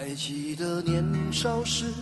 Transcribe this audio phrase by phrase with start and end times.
[0.00, 1.92] 还记得年少时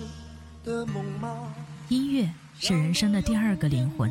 [0.62, 1.52] 的梦吗？
[1.88, 4.08] 音乐是人生的第二个灵魂，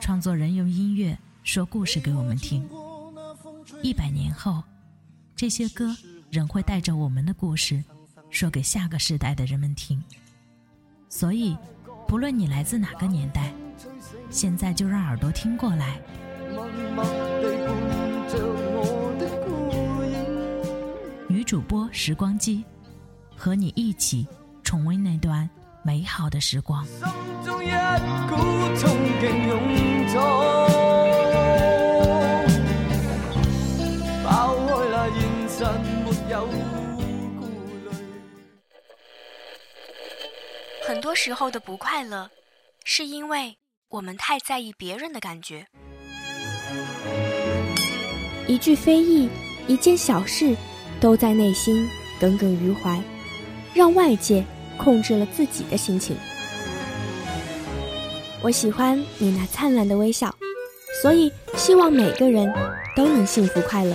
[0.00, 2.68] 创作人用音乐说故事给我们听。
[3.82, 4.64] 一百年后，
[5.36, 5.96] 这些歌
[6.28, 7.84] 仍会带着我们的故事，
[8.30, 10.02] 说给下个时代的人们听。
[11.08, 11.56] 所以，
[12.08, 13.54] 不论你来自哪个年代，
[14.28, 16.00] 现在就让耳朵听过来。
[21.28, 22.64] 女主播时光机，
[23.44, 24.24] 和你一起
[24.62, 25.50] 重温那段
[25.84, 26.86] 美好的时光。
[40.86, 42.30] 很多时候的不快乐，
[42.84, 45.66] 是因为我们太在意别人的感觉。
[48.46, 49.28] 一句非议，
[49.66, 50.56] 一件小事，
[51.00, 53.02] 都在内心耿耿于怀，
[53.74, 54.44] 让外界
[54.76, 56.16] 控制了自己的心情。
[58.42, 60.34] 我喜欢你那灿烂的微笑，
[61.00, 62.52] 所以希望每个人
[62.96, 63.94] 都能幸福快乐。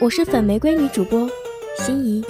[0.00, 1.28] 我是粉玫瑰女主播
[1.78, 2.24] 心怡。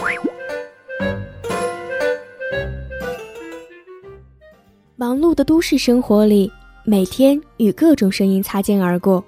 [4.96, 6.50] 忙碌的都市生活里，
[6.84, 9.24] 每天与各种声音擦肩而过，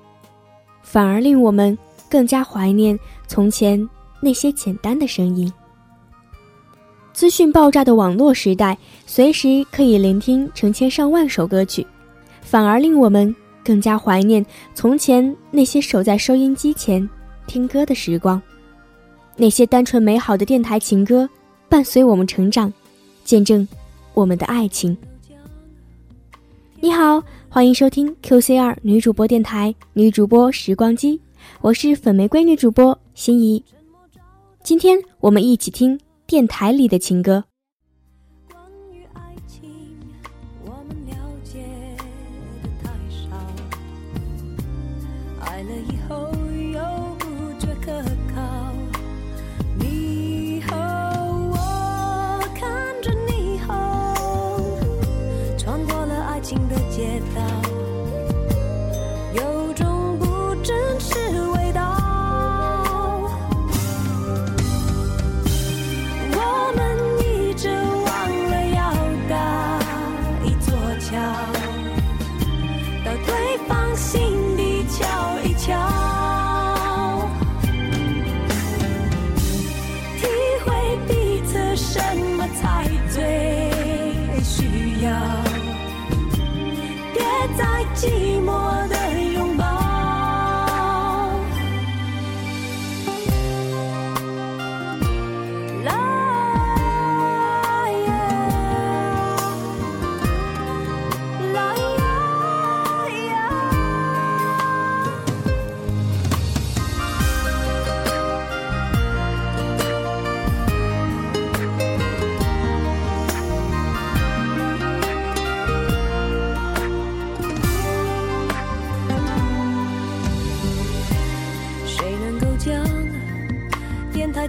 [0.82, 1.76] 反而令我们
[2.10, 3.88] 更加怀念从前
[4.20, 5.52] 那些简单的声音。
[7.14, 8.76] 资讯爆炸的网络时代，
[9.06, 11.86] 随时可以聆听成千上万首歌曲，
[12.42, 13.32] 反而令我们
[13.64, 14.44] 更加怀念
[14.75, 17.08] 从前那些守在收音机前
[17.47, 18.42] 听歌的时光。
[19.36, 21.28] 那些单纯美好的电台情歌，
[21.69, 22.72] 伴随我们成长，
[23.24, 23.66] 见证
[24.12, 24.97] 我们的爱情。
[26.80, 31.20] 你好，欢迎收听 QCR 女主播电台女主播时光机，
[31.60, 33.62] 我是粉玫瑰女主播心怡。
[34.64, 37.44] 今天我们一起听电台里的情歌。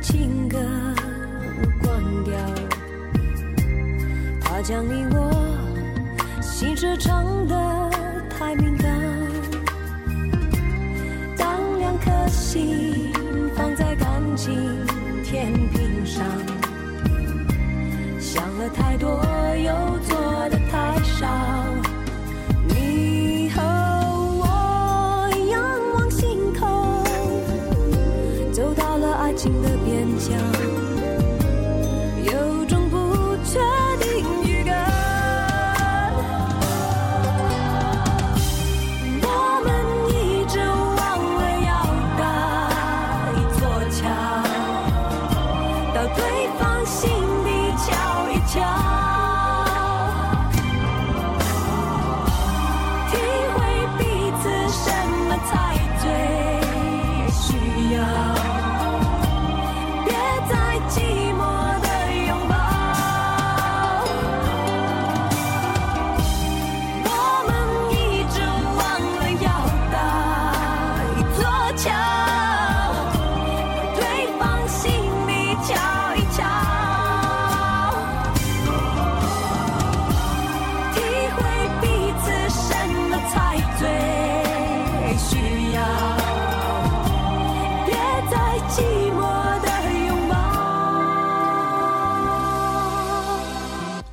[0.08, 0.60] 情歌
[1.82, 2.38] 关掉，
[4.40, 5.32] 他将你我
[6.40, 7.56] 心事唱得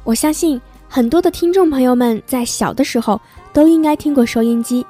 [0.05, 3.21] 我相信很多的听众朋友们在小的时候
[3.53, 4.85] 都应该听过收音机。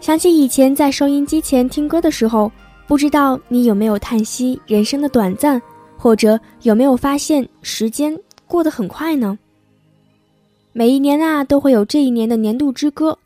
[0.00, 2.50] 想起以前在收音机前听歌的时候，
[2.86, 5.60] 不知道你有没有叹息人生的短暂，
[5.96, 8.16] 或者有没有发现时间
[8.46, 9.36] 过得很快呢？
[10.72, 13.18] 每一年啊，都会有这一年的年度之歌，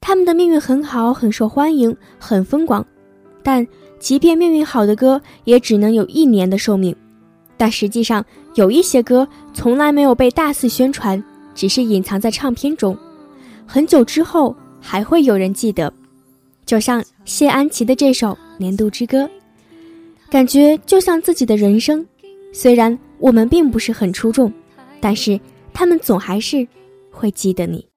[0.00, 2.84] 他们的命运很好，很受欢迎，很风光。
[3.42, 3.66] 但
[3.98, 6.94] 即便命运好的歌，也只能有一年的寿命。
[7.56, 8.24] 但实际上，
[8.54, 11.22] 有一些歌从来没有被大肆宣传，
[11.54, 12.96] 只是隐藏在唱片中，
[13.66, 15.92] 很久之后还会有人记得。
[16.66, 19.24] 就像谢安琪的这首《年度之歌》，
[20.30, 22.06] 感觉就像自己的人生。
[22.52, 24.52] 虽然我们并不是很出众，
[25.00, 25.38] 但是
[25.72, 26.66] 他们总还是
[27.10, 27.89] 会记得你。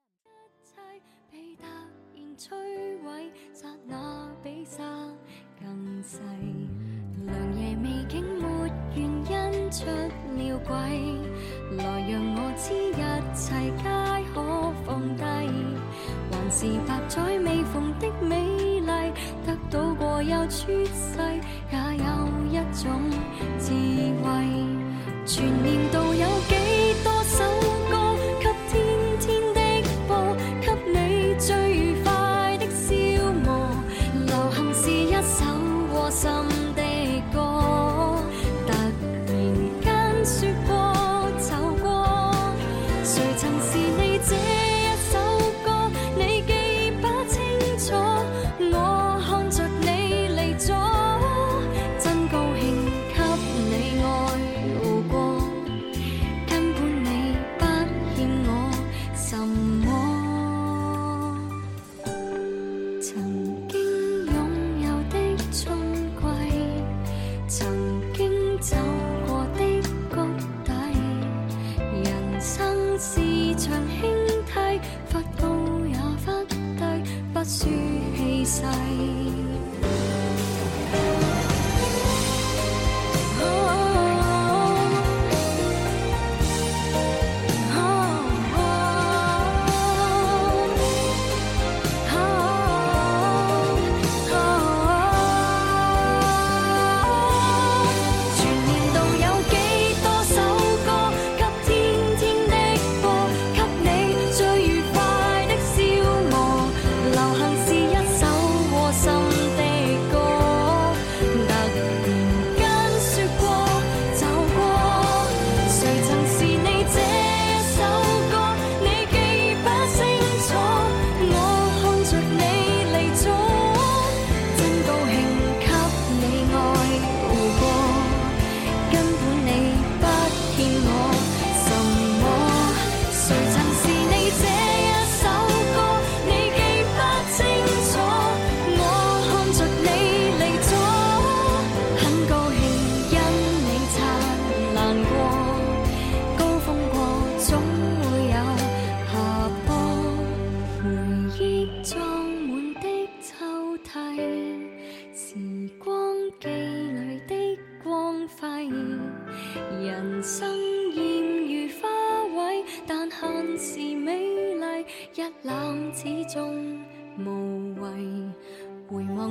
[16.56, 18.36] 是百载未逢的美
[18.78, 19.12] 丽，
[19.44, 21.18] 得到过又出世，
[21.72, 22.06] 也有
[22.48, 23.10] 一种
[23.58, 23.72] 智
[24.22, 24.28] 慧。
[25.26, 26.54] 全年度有几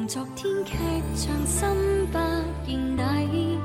[0.05, 0.73] 昨天劇
[1.15, 2.17] 場心不
[2.65, 3.57] 见底，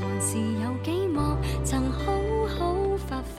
[0.00, 1.20] 還是有幾幕
[1.64, 2.12] 曾好
[2.48, 3.22] 好發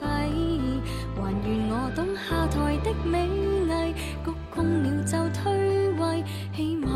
[1.14, 3.28] 還願我懂下台的美
[3.68, 3.92] 麗，
[4.24, 5.52] 鞠躬了就退
[6.00, 6.88] 位，起碼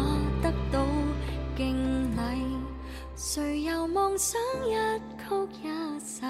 [0.43, 0.87] 得到
[1.57, 1.77] 敬
[2.17, 2.19] 禮。
[3.15, 4.75] 誰又妄想一
[5.19, 5.25] 曲
[5.63, 6.23] 一世，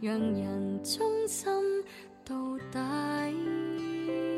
[0.00, 1.52] 讓人忠心
[2.24, 2.34] 到
[2.70, 4.35] 底？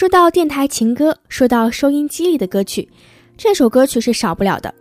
[0.00, 2.88] 说到电台情歌，说到收音机里的歌曲，
[3.36, 4.74] 这首歌曲是少不了的。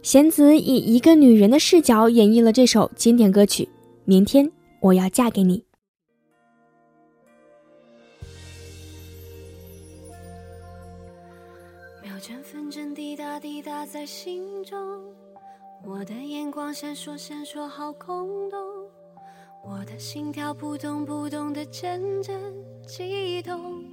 [0.00, 3.64] 弦子以一个女人的视角演绎了这首经典歌曲
[4.06, 5.58] 《明天我要嫁给你》。
[12.02, 14.78] 秒针分针滴答滴答在心中，
[15.84, 18.58] 我的眼光闪烁闪烁，好空洞。
[19.62, 22.40] 我的心跳扑通扑通的阵阵
[22.86, 23.91] 悸动。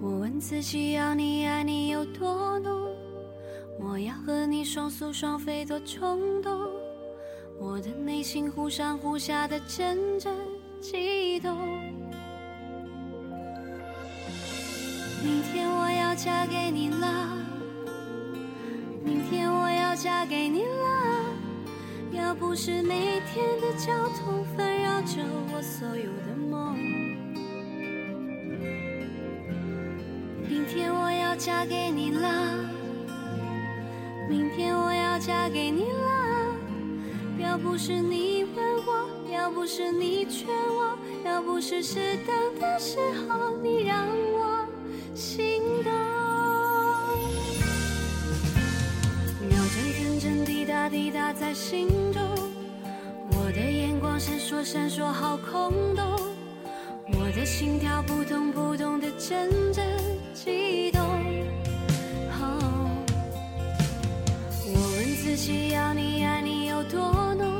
[0.00, 2.88] 我问自己，要你爱你有多浓？
[3.78, 6.52] 我要和你双宿双飞多冲动。
[7.58, 10.34] 我的内心忽上忽下的阵阵
[10.80, 11.56] 悸动。
[15.22, 17.36] 明天我要嫁给你了，
[19.02, 21.24] 明天我要嫁给你了。
[22.12, 25.22] 要不是每天的交通纷扰着
[25.52, 26.34] 我所有的
[31.34, 32.30] 要嫁给你了，
[34.28, 36.54] 明天我要嫁给你了。
[37.40, 44.64] 要不是你问我，要不是你劝我，要不是适当的时候你让我
[45.12, 45.92] 心动。
[49.48, 52.22] 秒针阵阵滴答滴答在心中，
[53.32, 56.06] 我的眼光闪烁闪烁，好空洞。
[57.06, 59.84] 我的心跳扑通扑通的阵阵
[60.32, 60.63] 悸
[65.44, 67.58] 只，要你爱你有多浓？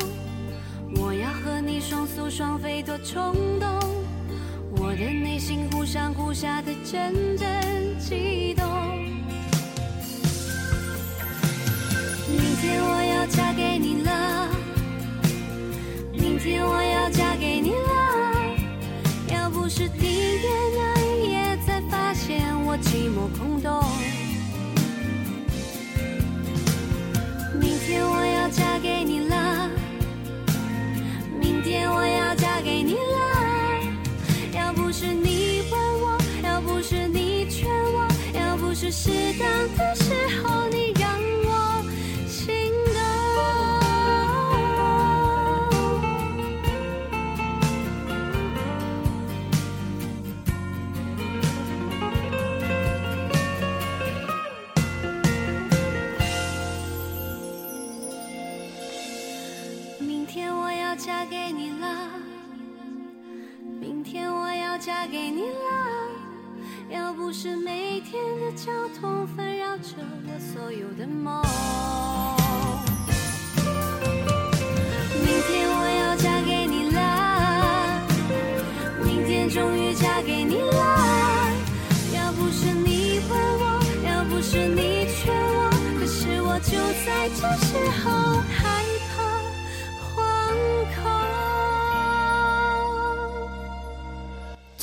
[0.97, 3.69] 我要和你双宿双飞多冲动。
[4.79, 9.03] 我的内心忽上忽下的阵阵悸动。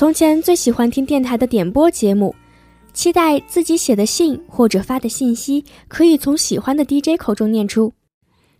[0.01, 2.33] 从前最喜欢听电台的点播节目，
[2.91, 7.93] 期待自己写的信或者发的信息可以从喜欢的 DJ 口中念出，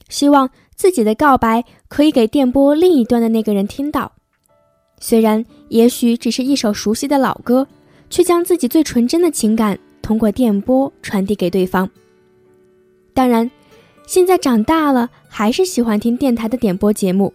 [0.08, 4.12] 希望自己的告白可以给电波另一端的那个人听到。
[5.00, 7.68] 虽然也许只是一首熟悉的老歌，
[8.08, 11.90] 却将自己最纯真的情感通过电波传递给对方。
[13.16, 13.50] 当然，
[14.06, 17.34] 现在长大了，还是喜欢听电台的点播节目。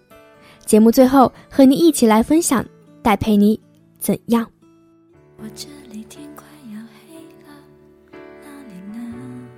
[0.65, 2.65] 节目最后和你一起来分享
[3.03, 3.59] 戴佩妮
[4.07, 4.49] 怎样。
[5.37, 7.49] 我这里天快要黑了，
[8.41, 9.49] 哪里呢？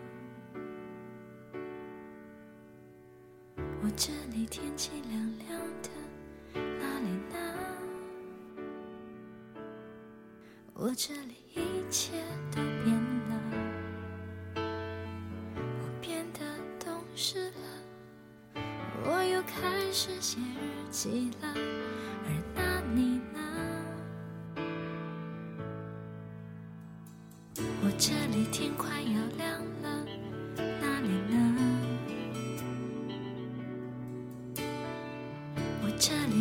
[3.82, 5.90] 我这里天气凉凉的，
[6.54, 7.36] 哪里呢？
[10.72, 12.12] 我这里一切
[12.50, 12.96] 都变
[13.28, 13.32] 了，
[14.54, 16.40] 我变得
[16.82, 18.62] 懂事了，
[19.04, 21.54] 我又开始写日记了，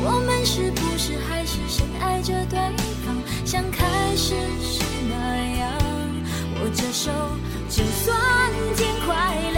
[0.00, 2.58] 我们是不是还是深爱着对
[3.04, 3.84] 方，像开
[4.16, 5.14] 始时那
[5.58, 5.72] 样？
[6.60, 7.10] 握着手，
[7.68, 8.16] 就算
[8.76, 9.14] 天快
[9.52, 9.57] 亮。